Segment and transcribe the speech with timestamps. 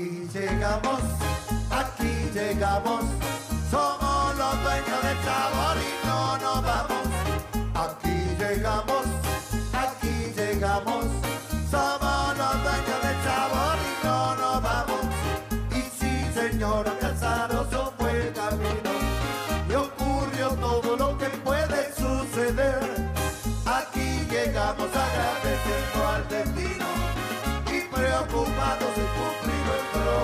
[0.00, 1.02] Aquí llegamos,
[1.70, 3.04] aquí llegamos,
[3.70, 7.06] somos los dueños del sabor y no nos vamos.
[7.74, 8.89] Aquí llegamos,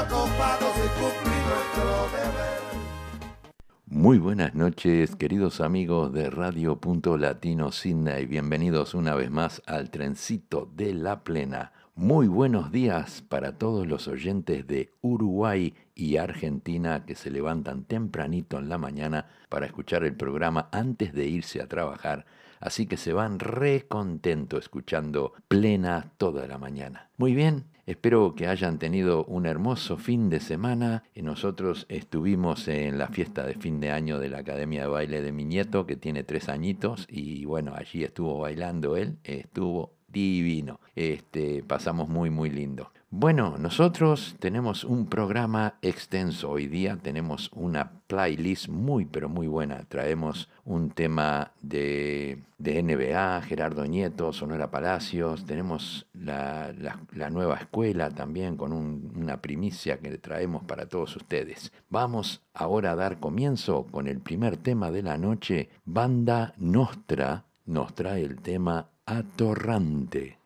[0.00, 1.40] y cumplir.
[3.86, 8.24] Muy buenas noches, queridos amigos de Radio Punto Latino Sydney.
[8.24, 11.72] Bienvenidos una vez más al trencito de la plena.
[11.96, 18.58] Muy buenos días para todos los oyentes de Uruguay y Argentina que se levantan tempranito
[18.58, 22.24] en la mañana para escuchar el programa antes de irse a trabajar.
[22.58, 27.10] Así que se van re contento escuchando plena toda la mañana.
[27.18, 31.02] Muy bien, Espero que hayan tenido un hermoso fin de semana.
[31.12, 35.22] Y nosotros estuvimos en la fiesta de fin de año de la Academia de Baile
[35.22, 40.78] de mi nieto, que tiene tres añitos, y bueno, allí estuvo bailando él, estuvo divino.
[40.94, 42.92] Este, pasamos muy, muy lindo.
[43.12, 46.48] Bueno, nosotros tenemos un programa extenso.
[46.48, 49.84] Hoy día tenemos una playlist muy, pero muy buena.
[49.88, 55.44] Traemos un tema de, de NBA, Gerardo Nieto, Sonora Palacios.
[55.44, 56.72] Tenemos la,
[57.12, 61.72] la, nueva escuela también con un, una primicia que traemos para todos ustedes.
[61.88, 65.68] Vamos ahora a dar comienzo con el primer tema de la noche.
[65.84, 70.38] Banda Nostra nos trae el tema Atorrante.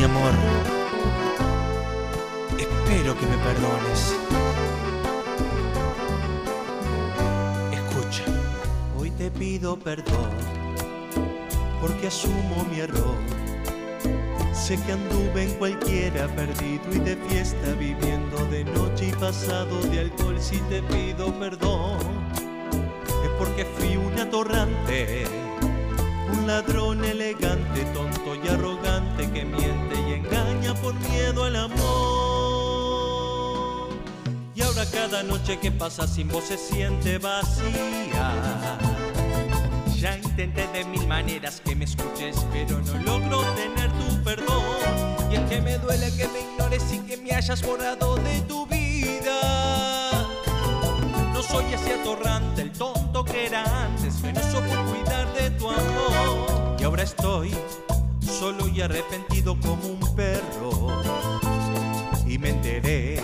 [0.00, 0.32] Mi amor,
[2.58, 4.16] espero que me perdones.
[7.70, 8.24] Escucha,
[8.96, 10.30] hoy te pido perdón
[11.82, 13.14] porque asumo mi error.
[14.54, 20.00] Sé que anduve en cualquiera perdido y de fiesta viviendo de noche y pasado de
[20.00, 20.40] alcohol.
[20.40, 21.98] Si te pido perdón
[23.22, 25.26] es porque fui un atorrante,
[26.32, 32.70] un ladrón elegante, tonto y arrogante que miente y engaña por miedo al amor.
[34.54, 38.78] Y ahora cada noche que pasa sin vos se siente vacía.
[39.96, 44.64] Ya intenté de mil maneras que me escuches, pero no logro tener tu perdón.
[45.30, 48.66] Y es que me duele que me ignores y que me hayas borrado de tu
[48.66, 50.10] vida.
[51.34, 54.40] No soy ese atorrante, el tonto que era antes, que no
[55.60, 56.76] tu amor.
[56.78, 57.54] Y ahora estoy
[58.20, 60.70] solo y arrepentido como un perro.
[62.26, 63.20] Y me enteré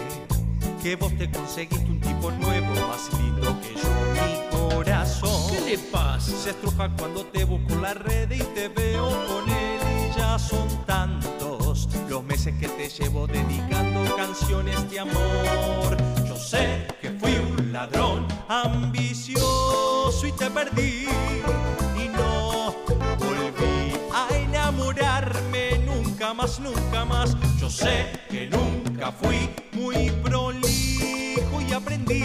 [0.83, 5.51] que vos te conseguiste un tipo nuevo, más lindo que yo, mi corazón.
[5.51, 6.31] ¿Qué le pasa?
[6.37, 9.81] Se estruja cuando te busco en la red y te veo con él
[10.11, 15.97] y ya son tantos los meses que te llevo dedicando canciones de amor.
[16.29, 21.07] Yo sé que fui un ladrón ambicioso y te perdí
[26.27, 27.37] nunca más, nunca más.
[27.61, 32.25] Yo sé que nunca fui muy prolijo y aprendí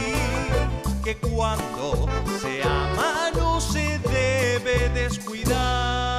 [1.04, 2.08] que cuando
[2.42, 6.11] se ama no se debe descuidar.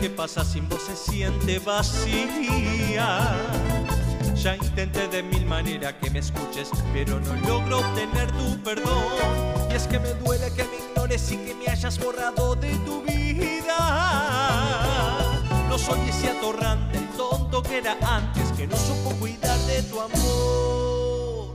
[0.00, 3.36] Que pasa sin vos se siente vacía.
[4.34, 9.04] Ya intenté de mil maneras que me escuches, pero no logro obtener tu perdón.
[9.70, 13.02] Y es que me duele que me ignores y que me hayas borrado de tu
[13.02, 13.76] vida.
[15.68, 20.00] No soy ese atorrante, el tonto que era antes, que no supo cuidar de tu
[20.00, 21.54] amor.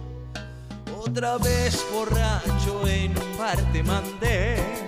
[0.99, 4.84] Otra vez borracho en un bar te mandé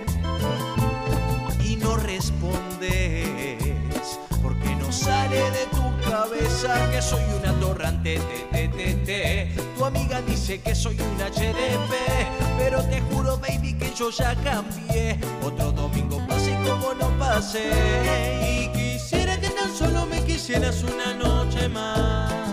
[4.98, 8.18] sale de tu cabeza que soy una torrante
[8.50, 11.92] de Tu amiga dice que soy una HDP,
[12.58, 15.18] pero te juro, baby, que yo ya cambié.
[15.42, 17.70] Otro domingo pase como no pase.
[18.42, 22.47] Y quisiera que tan solo me quisieras una noche más.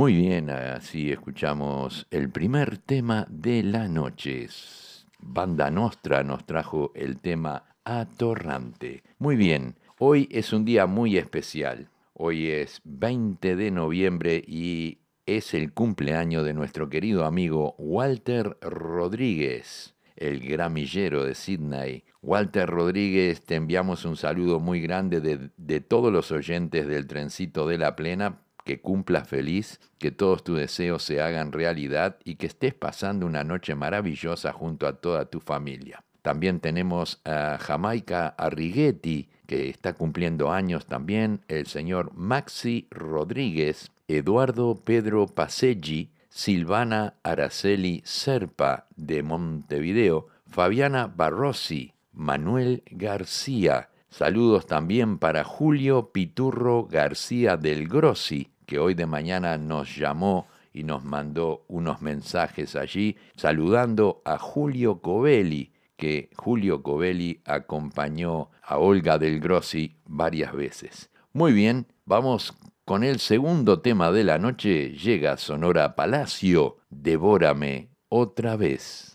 [0.00, 4.48] Muy bien, así escuchamos el primer tema de la noche.
[5.18, 9.02] Banda Nostra nos trajo el tema Atorrante.
[9.18, 11.90] Muy bien, hoy es un día muy especial.
[12.14, 19.96] Hoy es 20 de noviembre y es el cumpleaños de nuestro querido amigo Walter Rodríguez,
[20.16, 22.04] el gramillero de Sydney.
[22.22, 27.68] Walter Rodríguez, te enviamos un saludo muy grande de, de todos los oyentes del trencito
[27.68, 32.46] de la plena que cumplas feliz, que todos tus deseos se hagan realidad y que
[32.46, 36.02] estés pasando una noche maravillosa junto a toda tu familia.
[36.22, 44.80] También tenemos a Jamaica Arrighetti, que está cumpliendo años también, el señor Maxi Rodríguez, Eduardo
[44.84, 56.10] Pedro Paseggi, Silvana Araceli Serpa de Montevideo, Fabiana Barrossi, Manuel García, Saludos también para Julio
[56.12, 62.74] Piturro García del Grossi, que hoy de mañana nos llamó y nos mandó unos mensajes
[62.74, 71.10] allí, saludando a Julio Covelli, que Julio Covelli acompañó a Olga del Grossi varias veces.
[71.32, 72.54] Muy bien, vamos
[72.84, 74.90] con el segundo tema de la noche.
[74.90, 79.09] Llega Sonora Palacio, Devórame otra vez.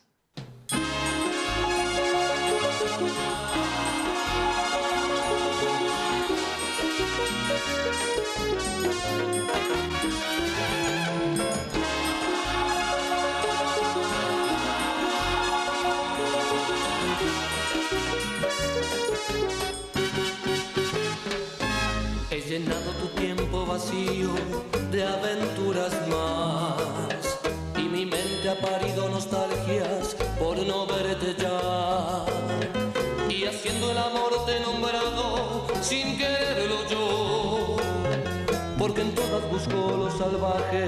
[39.56, 40.86] Busco lo salvaje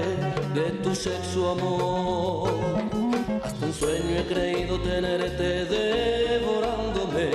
[0.54, 2.50] de tu sexo amor.
[3.42, 7.30] Hasta un sueño he creído tenerte devorándome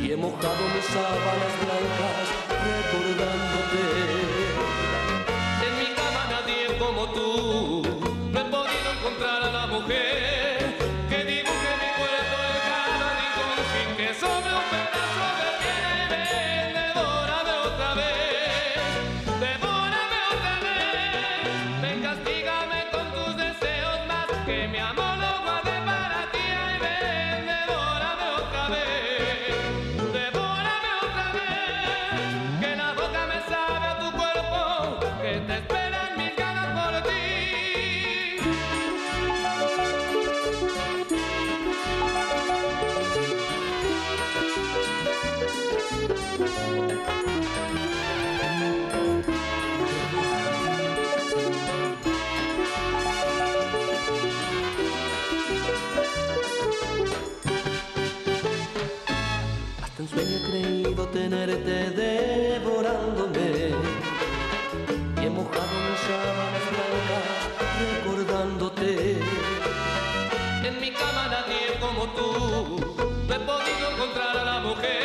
[0.00, 2.26] y he mojado mis sábanas blancas
[2.68, 3.43] recordándote.
[61.62, 63.40] devorándome
[65.20, 67.26] y he mojado mis sábanas blancas
[67.94, 68.90] recordándote.
[70.64, 72.96] En mi cama nadie como tú,
[73.28, 75.03] no he podido encontrar a la mujer.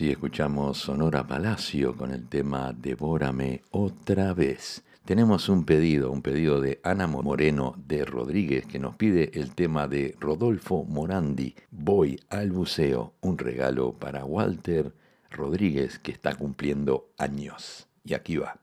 [0.00, 4.82] Así escuchamos Sonora Palacio con el tema Devórame otra vez.
[5.04, 9.88] Tenemos un pedido, un pedido de Ana Moreno de Rodríguez que nos pide el tema
[9.88, 14.94] de Rodolfo Morandi, Voy al buceo, un regalo para Walter
[15.30, 17.86] Rodríguez que está cumpliendo años.
[18.02, 18.56] Y aquí va.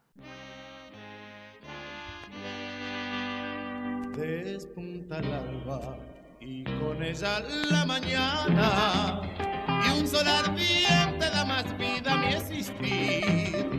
[4.18, 6.00] Despunta el alba
[6.40, 9.47] y con ella la mañana
[9.86, 13.70] y un sol ardiente da más vida a mi existir.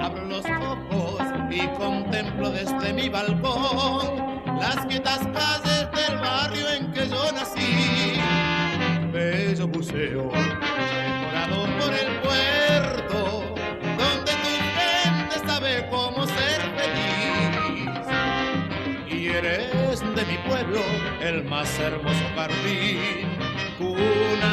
[0.00, 7.08] Abro los ojos y contemplo desde mi balcón las quietas calles del barrio en que
[7.08, 8.20] yo nací.
[9.12, 13.18] Bello buceo, decorado por el puerto,
[14.00, 18.06] donde tu gente sabe cómo ser feliz.
[19.10, 20.80] Y eres de mi pueblo
[21.20, 23.28] el más hermoso jardín,
[23.78, 24.51] cuna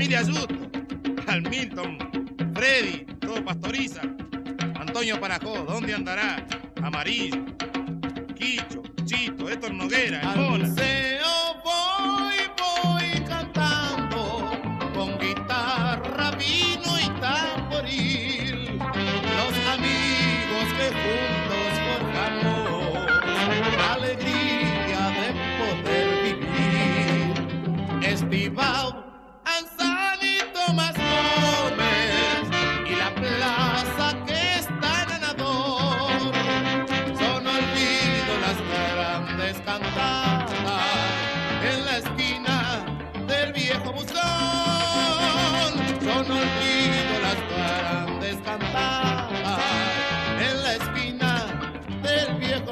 [0.00, 0.70] familia Ayuto,
[1.26, 1.98] al Milton,
[2.54, 4.00] Freddy, todo pastoriza.
[4.76, 6.42] Antonio Parajó, ¿dónde andará?
[6.82, 7.44] Amarillo,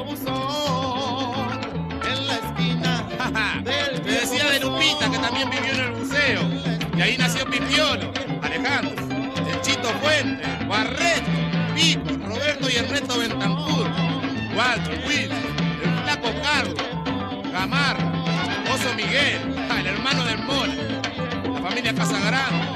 [0.04, 1.60] buzón.
[2.04, 3.08] En la esquina
[3.64, 6.40] Te decía de Lupita que también vivió en el buceo.
[6.96, 8.12] Y ahí nació Pipiolo,
[8.42, 8.94] Alejandro,
[9.50, 11.30] el Chito Fuente, Barreto,
[11.74, 13.88] Pico, Roberto y Ernesto Bentancur,
[14.56, 18.12] Walter, Will, el Flaco Carlos, Gamarra,
[18.74, 20.74] Oso Miguel, ah, el hermano del Mora,
[21.54, 22.66] la familia Casagrande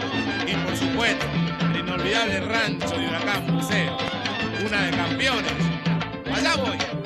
[0.46, 1.26] y por supuesto
[1.72, 3.96] el inolvidable rancho de Huracán Buceo,
[4.64, 5.52] una de campeones.
[6.32, 7.01] Allá voy.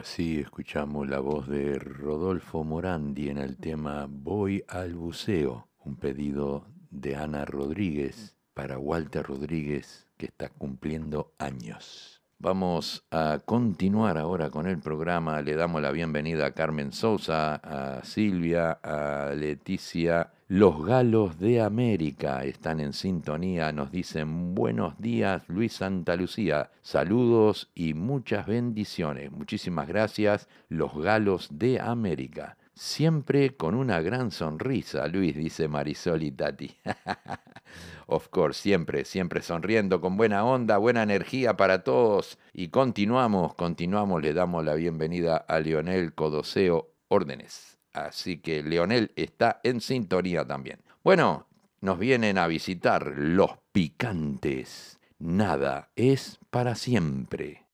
[0.00, 6.64] Así escuchamos la voz de Rodolfo Morandi en el tema Voy al buceo, un pedido
[6.90, 12.22] de Ana Rodríguez para Walter Rodríguez que está cumpliendo años.
[12.38, 15.42] Vamos a continuar ahora con el programa.
[15.42, 20.32] Le damos la bienvenida a Carmen Sousa, a Silvia, a Leticia.
[20.52, 23.70] Los galos de América están en sintonía.
[23.70, 26.72] Nos dicen buenos días, Luis Santa Lucía.
[26.82, 29.30] Saludos y muchas bendiciones.
[29.30, 32.58] Muchísimas gracias, los galos de América.
[32.74, 36.76] Siempre con una gran sonrisa, Luis, dice Marisol y Tati.
[38.08, 42.40] of course, siempre, siempre sonriendo, con buena onda, buena energía para todos.
[42.52, 47.69] Y continuamos, continuamos, le damos la bienvenida a Leonel Codoseo Órdenes.
[47.92, 50.80] Así que Leonel está en sintonía también.
[51.02, 51.48] Bueno,
[51.80, 54.98] nos vienen a visitar los picantes.
[55.18, 57.69] Nada es para siempre.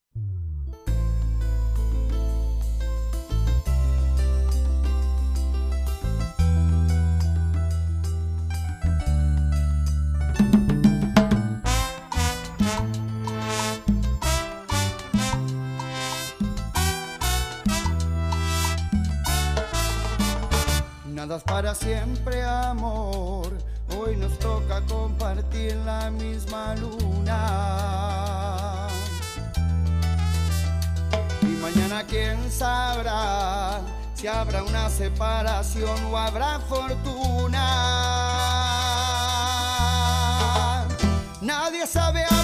[21.27, 23.53] Para siempre, amor.
[23.99, 28.07] Hoy nos toca compartir la misma luna.
[31.43, 33.81] Y mañana quién sabrá
[34.15, 37.65] si habrá una separación o habrá fortuna.
[41.41, 42.36] Nadie sabe.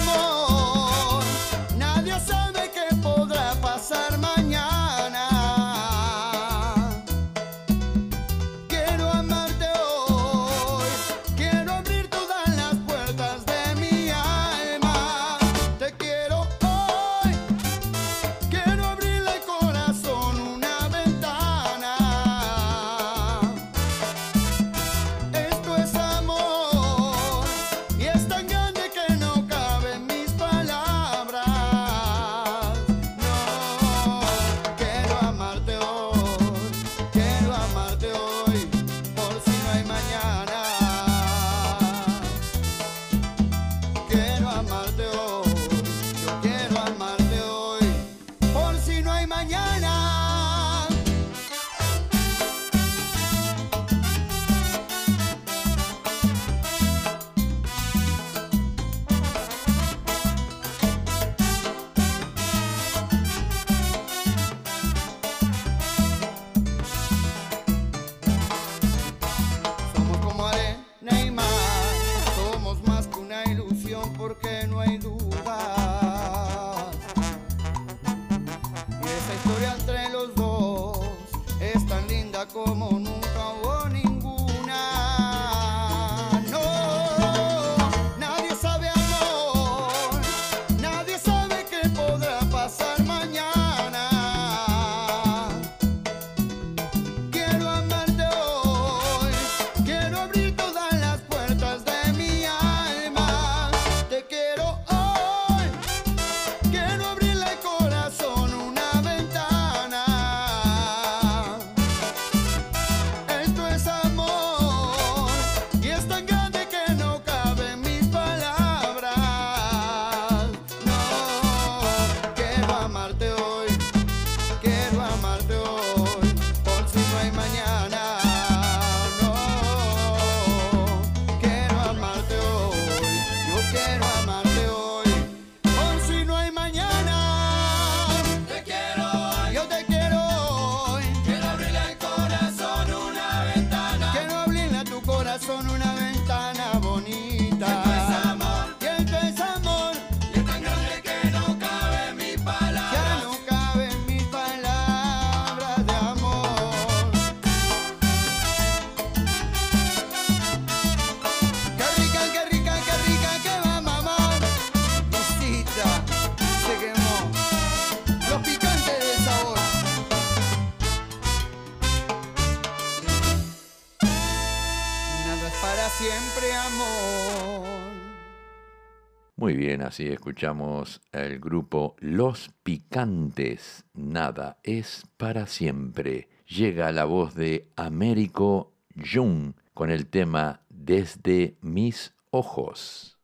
[179.93, 183.85] Así escuchamos el grupo Los Picantes.
[183.93, 186.29] Nada es para siempre.
[186.47, 193.19] Llega la voz de Américo Jung con el tema Desde mis ojos.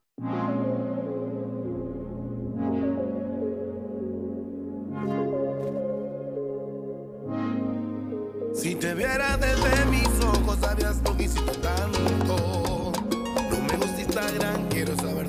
[8.53, 12.91] Si te viera desde mis ojos, sabías lo que hiciste tanto.
[13.49, 15.28] No me gusta Instagram, quiero saber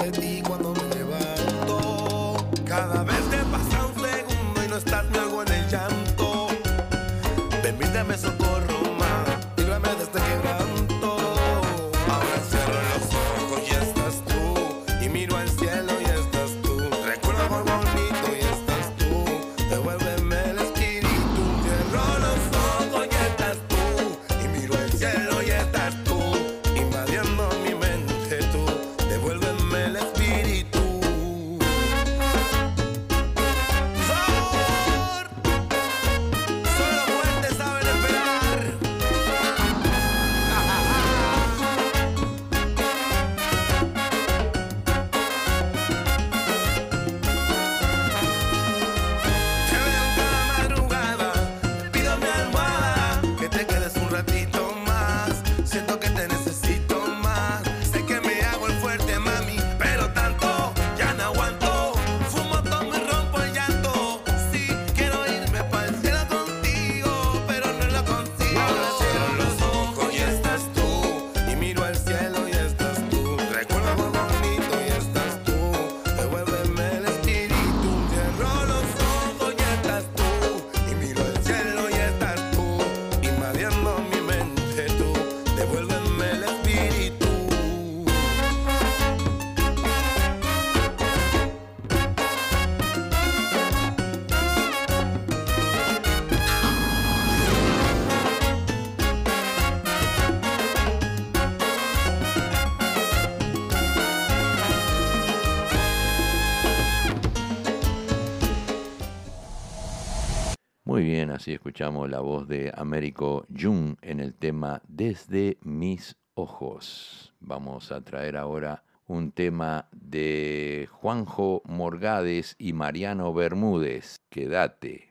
[111.41, 117.33] así escuchamos la voz de Américo Jung en el tema Desde mis ojos.
[117.41, 124.21] Vamos a traer ahora un tema de Juanjo Morgades y Mariano Bermúdez.
[124.29, 125.09] Quédate.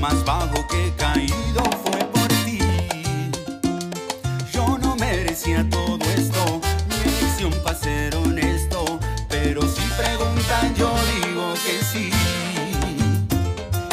[0.00, 2.58] Más bajo que caído fue por ti.
[4.52, 6.60] Yo no merecía todo esto.
[6.88, 8.98] Mi elección para ser honesto.
[9.28, 12.10] Pero si preguntan, yo digo que sí.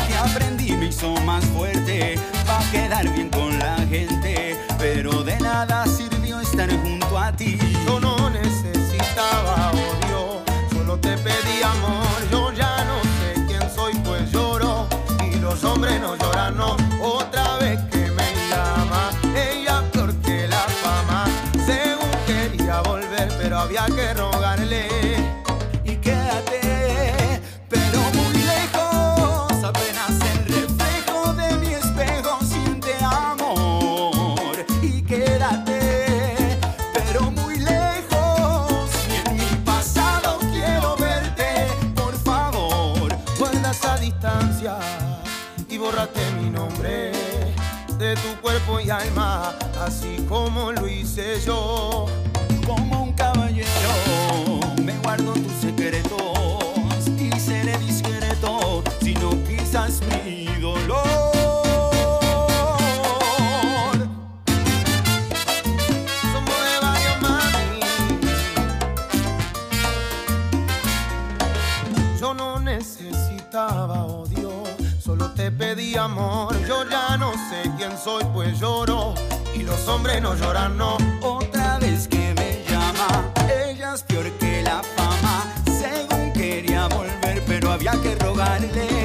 [0.08, 2.18] Que aprendí me hizo más fuerte.
[2.46, 4.58] Pa' quedar bien con la gente.
[4.78, 7.77] Pero de nada sirvió estar junto a ti.
[15.78, 16.87] Hombres no lloran, no.
[75.98, 76.56] Amor.
[76.68, 79.14] Yo ya no sé quién soy, pues lloro.
[79.56, 80.98] Y los hombres no lloran, no.
[81.22, 85.44] Otra vez que me llama, ella es peor que la fama.
[85.66, 88.97] Según quería volver, pero había que rogarle.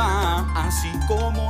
[0.00, 1.47] Así como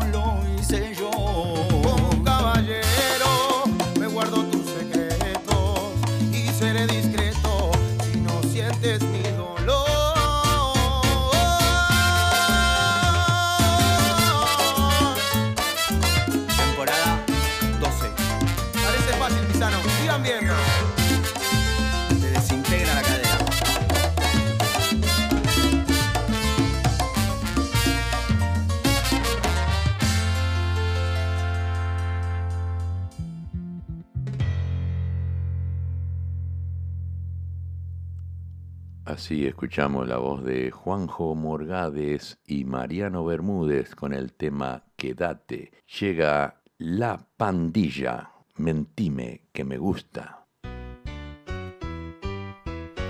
[39.29, 45.71] Así escuchamos la voz de Juanjo Morgades y Mariano Bermúdez con el tema Quédate.
[46.01, 48.33] Llega La Pandilla.
[48.57, 50.47] Mentime que me gusta.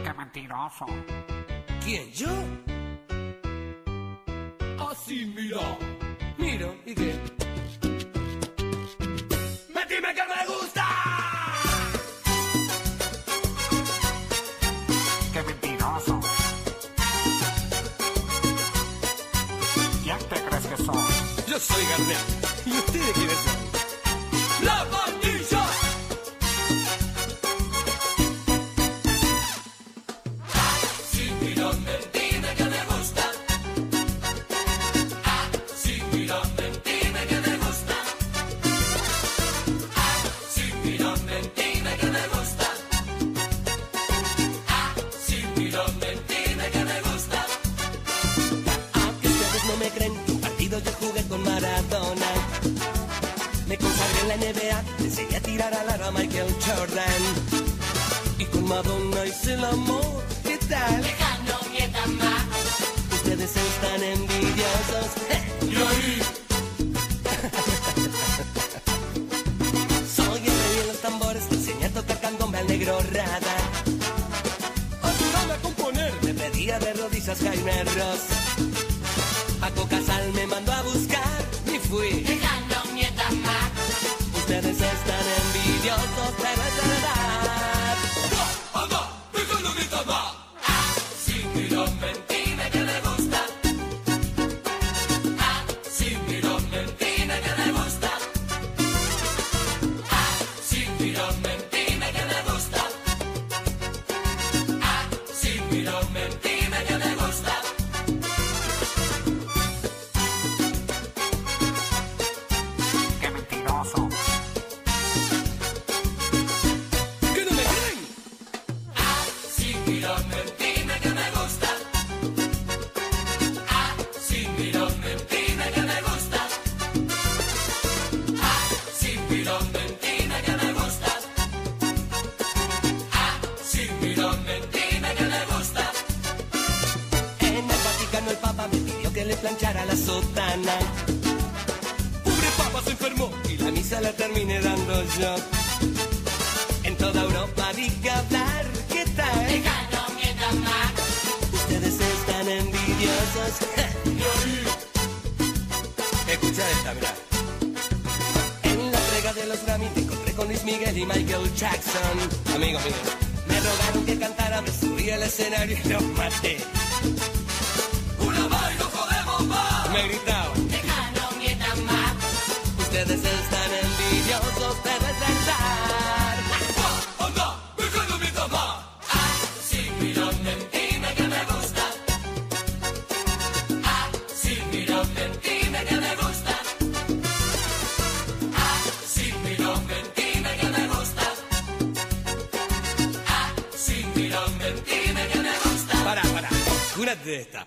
[0.02, 0.86] Qué mentiroso.
[1.84, 2.26] ¿Quién, yo?
[4.90, 5.78] Así, mira.
[6.36, 7.37] Mira, ¿y qué?
[21.60, 22.16] Soy Gardel.
[22.66, 23.56] ¿Y ustedes quiénes son?
[23.62, 23.67] ¡La
[54.30, 57.22] en la NBA, le enseñé a tirar al aro a Michael Jordan.
[58.38, 61.02] Y con Madonna hice el amor, ¿qué tal?
[61.02, 61.58] Lejano,
[62.18, 62.44] más.
[63.12, 65.08] Ustedes están envidiosos.
[65.62, 66.22] ¿Y ahí?
[70.16, 73.56] Soy el rey de los tambores, enseñé a tocar candombe al negro rada.
[75.02, 76.12] Ayúdame a componer.
[76.22, 78.26] Me pedía de rodillas Jaime Ross.
[79.60, 82.38] Paco Casal me mandó a buscar y fui.
[84.48, 86.32] Ustedes están envidiosos,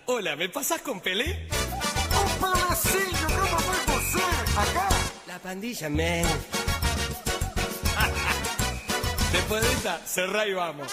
[0.05, 1.47] Hola, ¿me pasás con Pelé?
[2.21, 3.27] ¡Un pobrecillo!
[3.27, 4.23] ¿Cómo fue José?
[4.57, 4.89] ¡Acá!
[5.27, 6.23] La pandilla, man.
[9.31, 10.91] Después de esta, cerrá y vamos.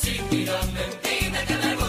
[0.00, 1.79] Sin tirón, mentira, que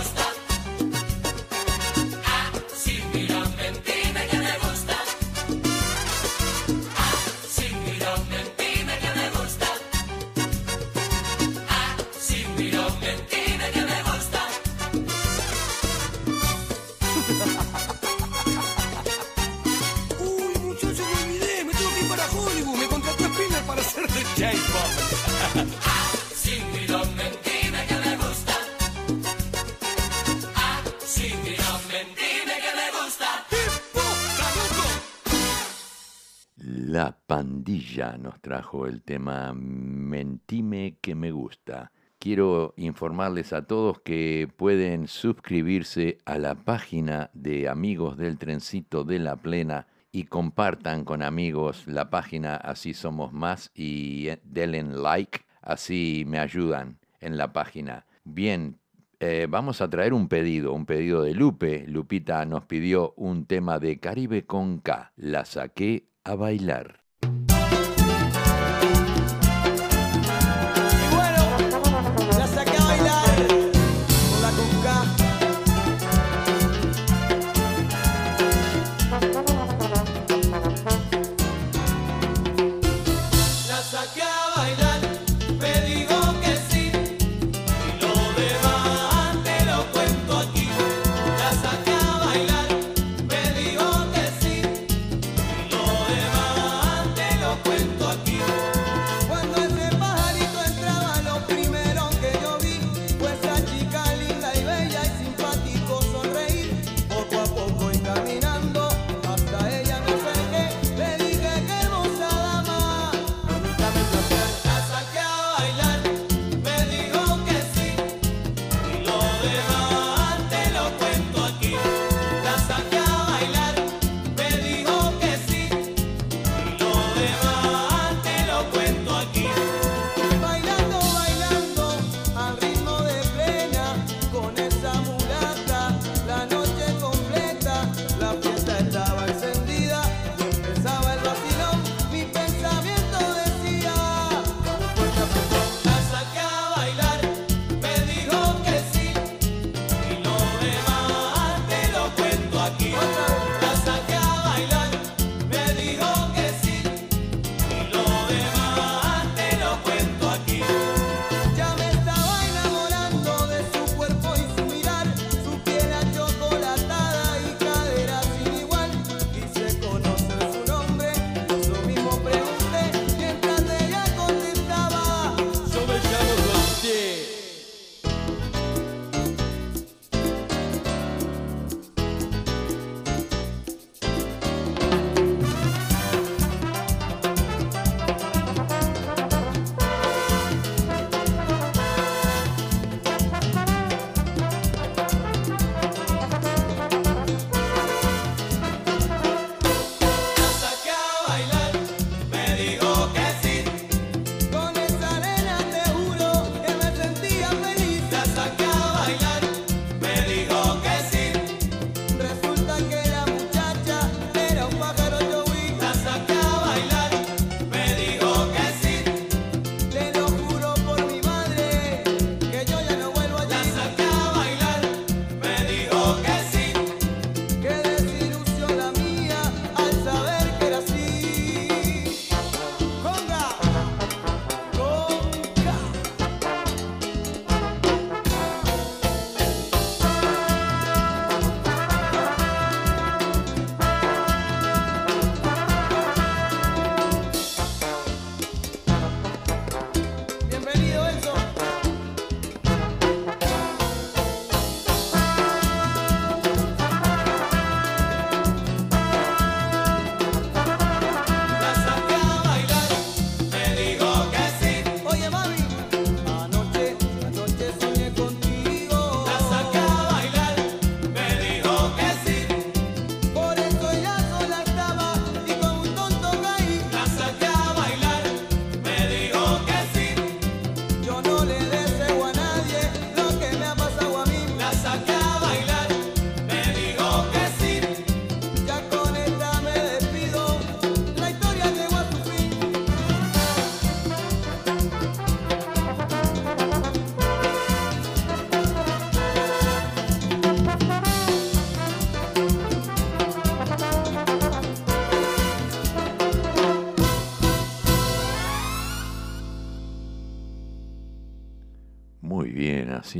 [37.32, 41.94] Pandilla nos trajo el tema Mentime que me gusta.
[42.20, 49.20] Quiero informarles a todos que pueden suscribirse a la página de Amigos del Trencito de
[49.20, 55.39] la Plena y compartan con amigos la página Así Somos Más y eh, denle like,
[55.62, 58.06] así me ayudan en la página.
[58.26, 58.78] Bien,
[59.22, 61.86] eh, vamos a traer un pedido, un pedido de Lupe.
[61.88, 65.13] Lupita nos pidió un tema de Caribe con K.
[65.15, 67.01] La saqué a bailar.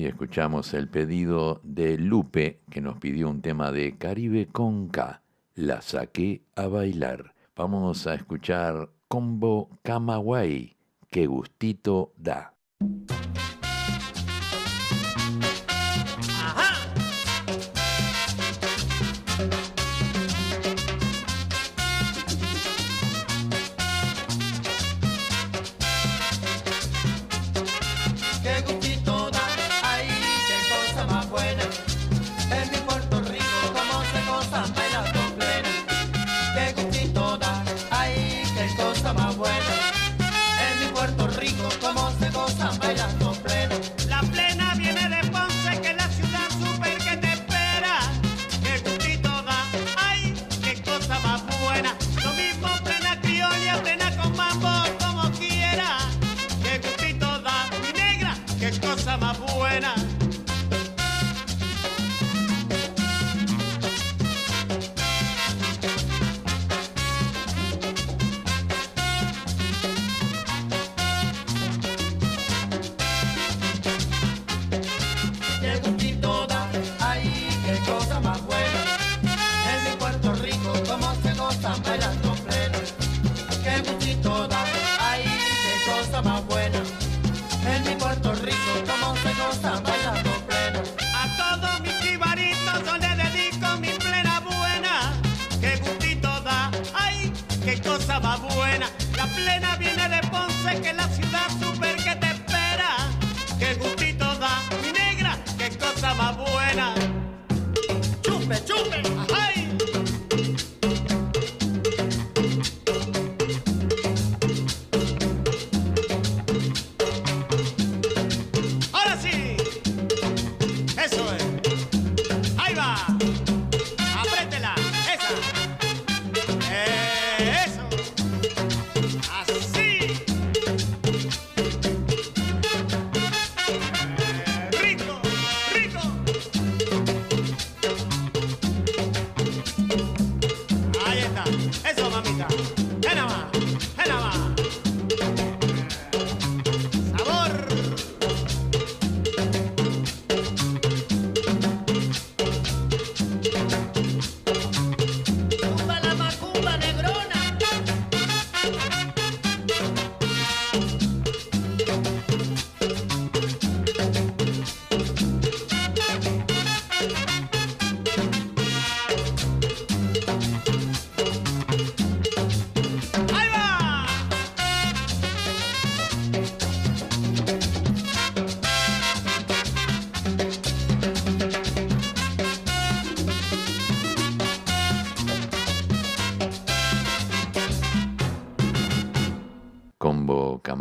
[0.01, 5.21] Y escuchamos el pedido de Lupe, que nos pidió un tema de Caribe Conca.
[5.53, 7.35] La saqué a bailar.
[7.55, 10.75] Vamos a escuchar Combo Camagüey.
[11.11, 12.55] Qué gustito da.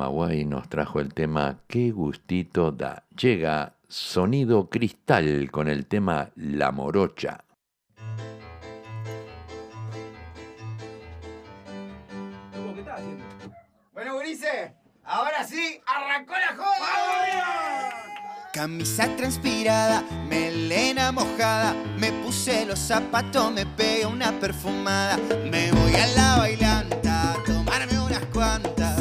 [0.01, 3.05] Camagüey nos trajo el tema Qué gustito da.
[3.21, 7.45] Llega Sonido Cristal con el tema La Morocha.
[13.93, 14.75] Bueno, Gurice,
[15.05, 17.91] ahora sí, arrancó la joda.
[18.55, 25.19] Camisa transpirada, melena mojada, me puse los zapatos, me pegué una perfumada,
[25.51, 29.00] me voy a la bailanta, a tomarme unas cuantas.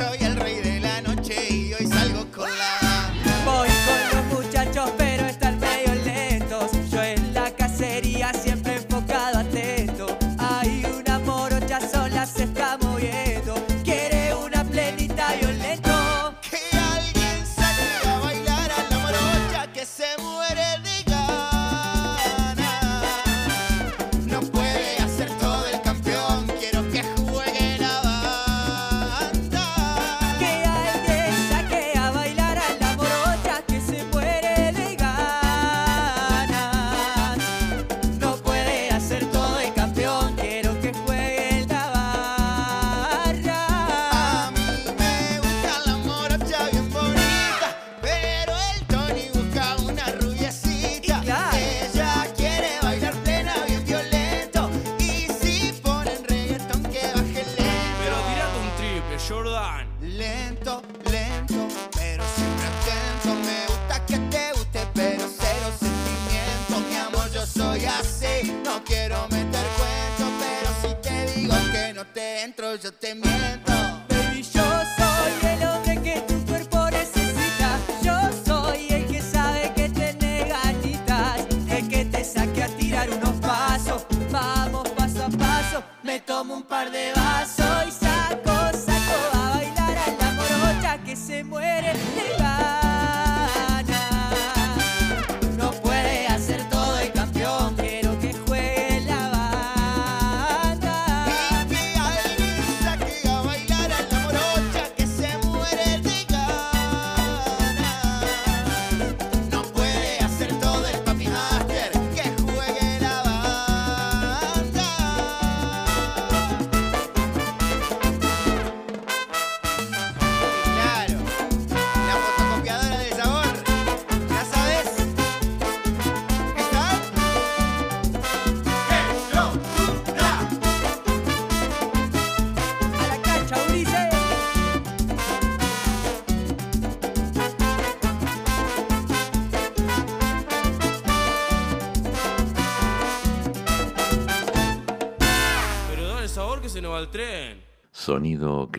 [72.79, 73.38] hoje eu tenho medo.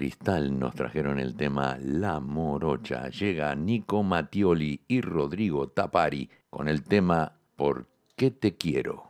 [0.01, 3.11] Cristal nos trajeron el tema La Morocha.
[3.11, 7.87] Llega Nico Mattioli y Rodrigo Tapari con el tema ¿Por
[8.17, 9.10] qué te quiero?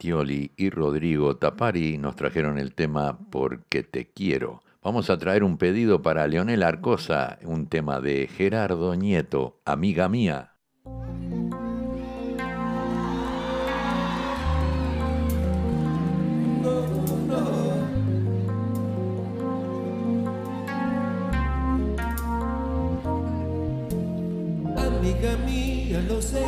[0.00, 4.62] Mattioli y Rodrigo Tapari nos trajeron el tema Porque te quiero.
[4.82, 10.54] Vamos a traer un pedido para Leonel Arcosa, un tema de Gerardo Nieto, amiga mía.
[24.78, 26.44] Amiga mía ya lo sé,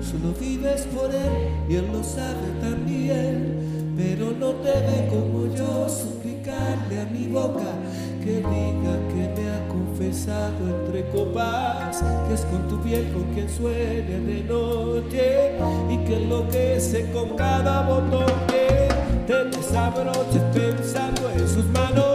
[0.00, 3.94] solo vives por él y él lo sabe también.
[3.96, 7.74] Pero no debe como yo suplicarle a mi boca
[8.22, 13.48] que diga que me ha confesado entre copas que es con tu piel con quien
[13.50, 15.52] sueña de noche
[15.90, 18.88] y que enloquece con cada botón que
[19.26, 22.07] te desabroches pensando en sus manos.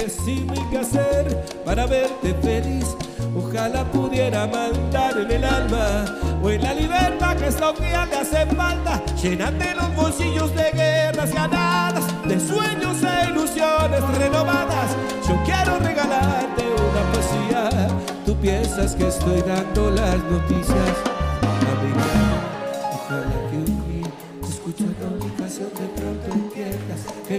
[0.00, 2.96] Sé qué hacer para verte feliz.
[3.36, 6.04] Ojalá pudiera mandar en el alma
[6.42, 9.02] o en la libertad que es lo que le hace falta.
[9.22, 14.96] Llénate los bolsillos de guerras ganadas, de sueños e ilusiones renovadas.
[15.26, 17.88] Yo quiero regalarte una poesía.
[18.24, 21.18] Tú piensas que estoy dando las noticias.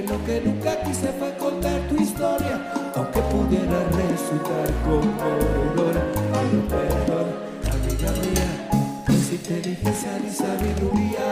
[0.10, 2.60] Lo que nunca quise fue contar tu historia,
[2.96, 6.02] aunque pudiera resultar conmovedora.
[6.34, 7.28] Pero perdón,
[7.72, 8.50] amiga mía,
[9.08, 11.28] es inteligencia ni sabiduría.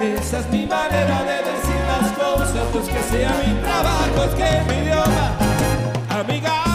[0.00, 4.34] Esa es mi manera de decir las cosas, no es que sea mi trabajo, es
[4.34, 5.38] que mi idioma.
[6.10, 6.67] Amiga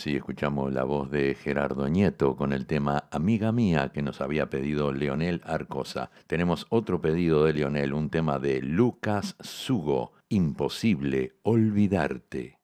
[0.00, 4.48] así escuchamos la voz de Gerardo Nieto con el tema Amiga Mía que nos había
[4.48, 6.10] pedido Leonel Arcosa.
[6.26, 12.59] Tenemos otro pedido de Leonel, un tema de Lucas Sugo, Imposible Olvidarte.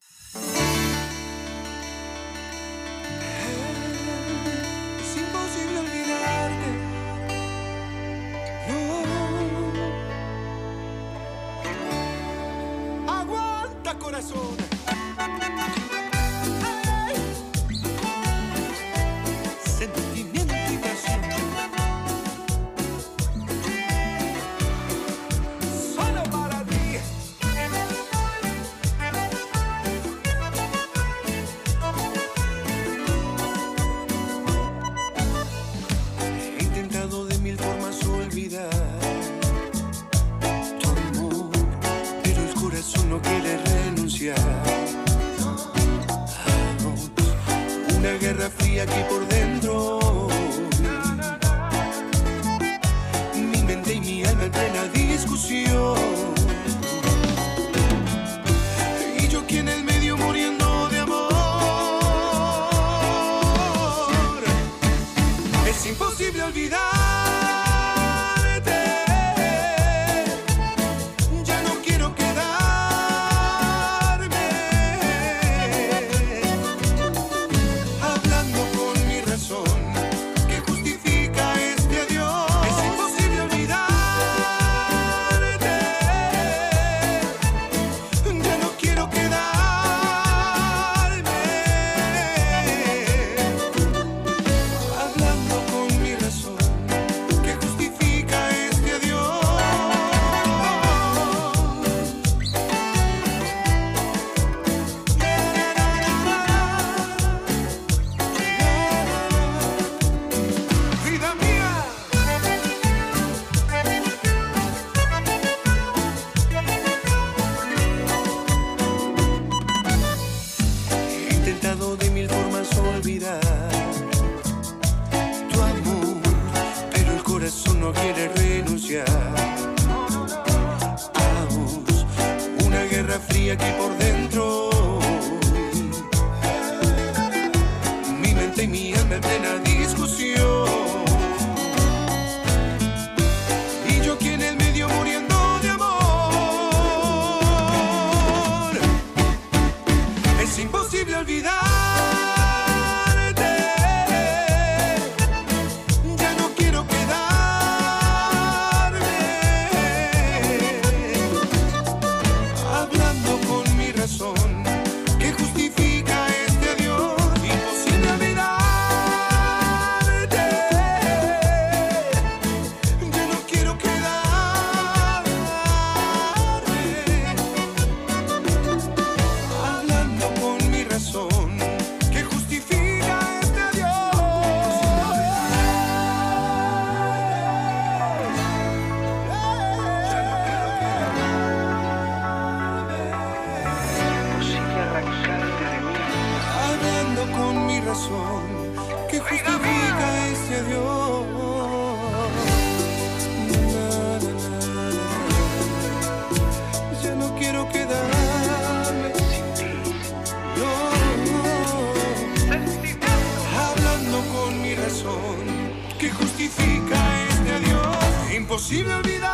[218.67, 219.26] Si me olvidas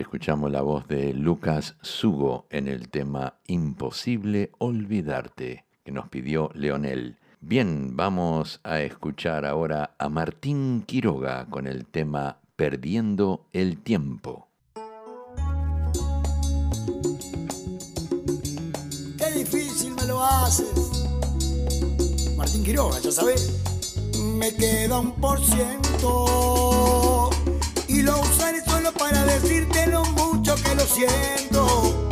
[0.00, 7.16] escuchamos la voz de Lucas Sugo en el tema Imposible Olvidarte que nos pidió Leonel.
[7.40, 14.48] Bien, vamos a escuchar ahora a Martín Quiroga con el tema Perdiendo el Tiempo.
[19.16, 21.06] Qué difícil me lo haces,
[22.36, 23.62] Martín Quiroga, ya sabes.
[24.36, 27.30] Me queda un por ciento
[28.06, 32.08] lo usaré solo para decirte lo mucho que lo siento.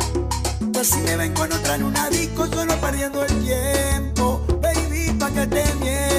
[0.73, 4.45] Pues me ven con otra en una disco, solo perdiendo el tiempo.
[4.61, 6.14] Baby, pa' que te.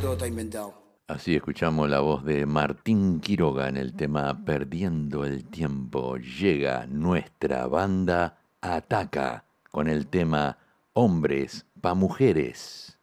[0.00, 0.74] todo está inventado.
[1.08, 6.16] Así escuchamos la voz de Martín Quiroga en el tema Perdiendo el tiempo.
[6.16, 10.58] Llega nuestra banda Ataca con el tema
[10.92, 12.97] Hombres pa' Mujeres.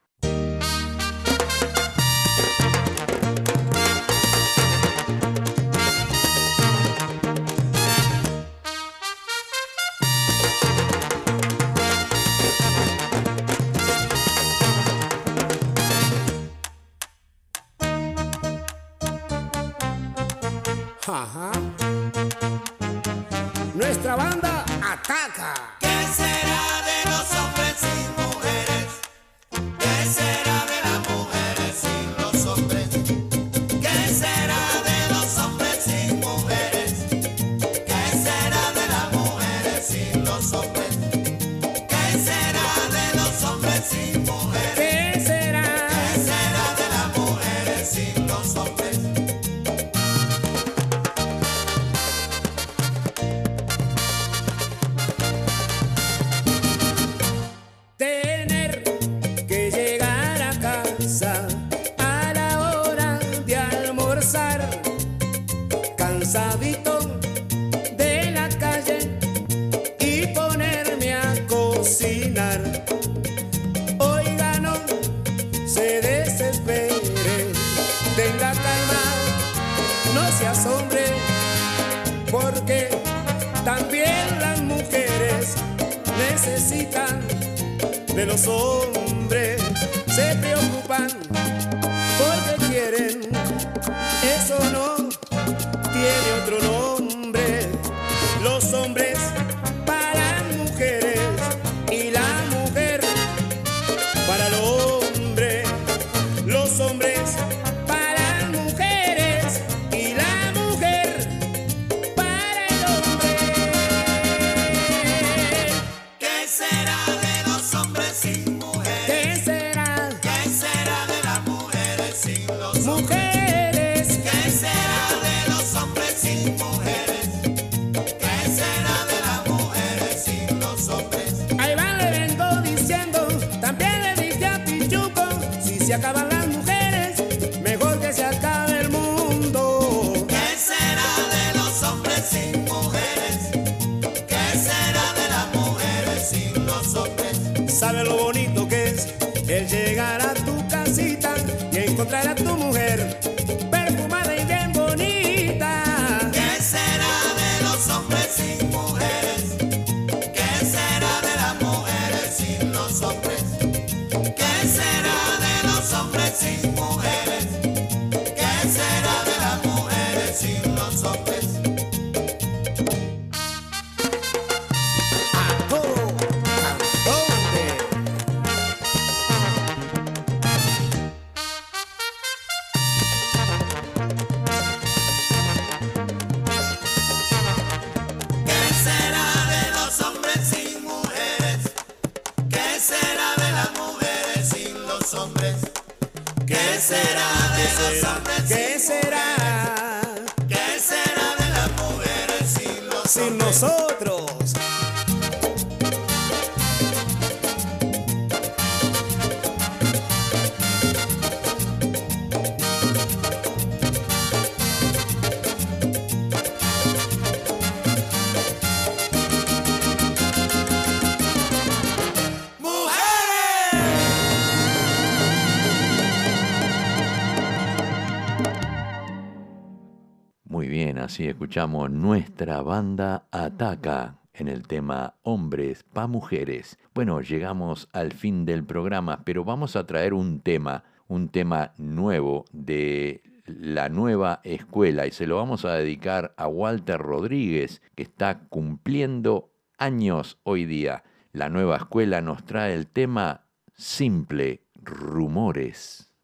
[231.16, 236.78] Así escuchamos nuestra banda Ataca en el tema Hombres pa Mujeres.
[236.93, 242.43] Bueno, llegamos al fin del programa, pero vamos a traer un tema, un tema nuevo
[242.51, 248.49] de la nueva escuela y se lo vamos a dedicar a Walter Rodríguez, que está
[248.49, 251.05] cumpliendo años hoy día.
[251.32, 256.14] La nueva escuela nos trae el tema Simple Rumores.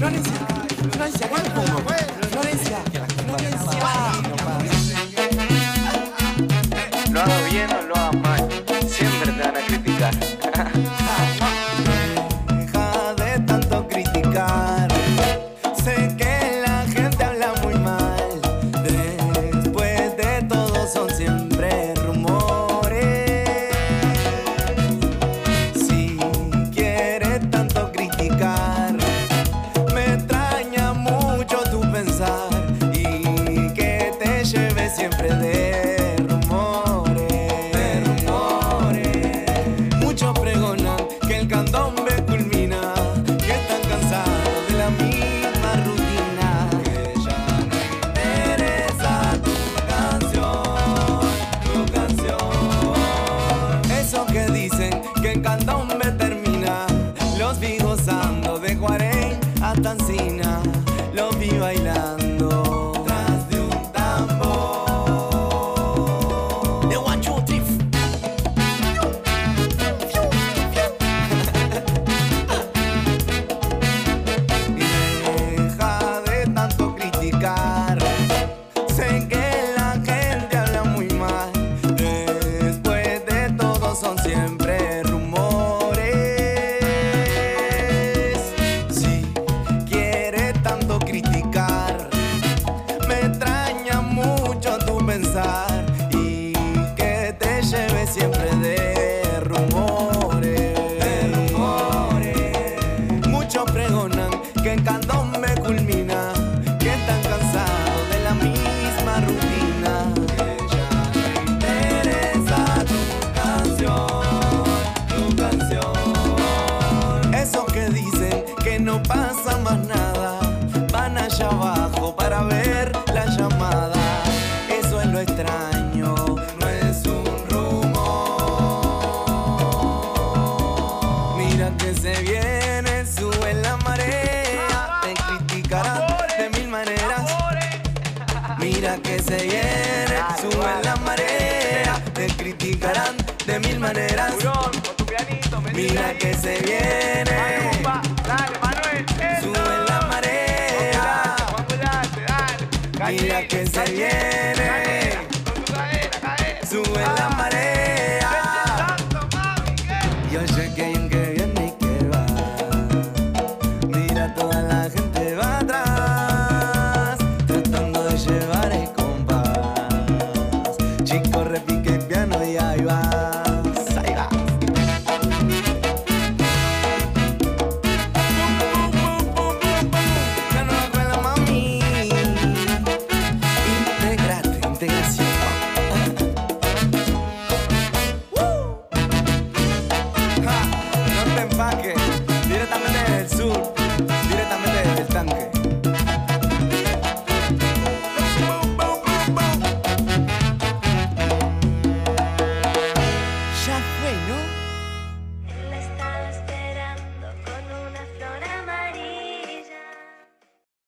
[0.00, 0.33] 让你。